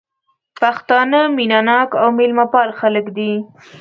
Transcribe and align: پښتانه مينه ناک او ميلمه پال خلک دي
پښتانه 0.59 1.19
مينه 1.35 1.59
ناک 1.69 1.89
او 2.01 2.07
ميلمه 2.17 2.45
پال 2.53 2.69
خلک 2.79 3.05
دي 3.17 3.31